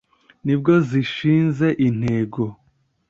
[0.45, 2.43] ni bwo zishinze intego;